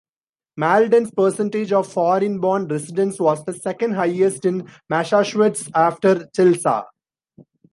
[0.57, 6.81] Malden's percentage of foreign-born residents was the second-highest in Massachusetts, after Chelsea.